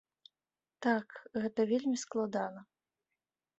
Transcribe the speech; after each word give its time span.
Так, 0.85 1.07
гэта 1.45 1.61
вельмі 1.73 1.97
складана. 2.07 2.67